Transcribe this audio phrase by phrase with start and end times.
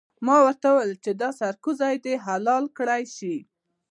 [0.25, 3.35] ملا ورته وویل چې دا سرکوزی دې حلال کړای شي.